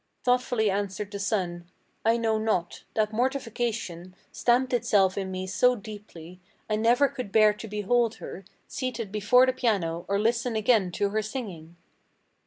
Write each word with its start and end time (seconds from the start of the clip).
Thoughtfully 0.23 0.71
answered 0.71 1.11
the 1.11 1.19
son: 1.19 1.69
"I 2.03 2.17
know 2.17 2.39
not. 2.39 2.85
That 2.95 3.13
mortification 3.13 4.15
Stamped 4.31 4.73
itself 4.73 5.15
in 5.15 5.29
me 5.29 5.45
so 5.45 5.75
deeply, 5.75 6.39
I 6.67 6.75
never 6.75 7.07
could 7.07 7.31
bear 7.31 7.53
to 7.53 7.67
behold 7.67 8.15
her 8.15 8.43
Seated 8.67 9.11
before 9.11 9.45
the 9.45 9.53
piano 9.53 10.05
or 10.07 10.17
listen 10.17 10.55
again 10.55 10.91
to 10.93 11.09
her 11.09 11.21
singing." 11.21 11.75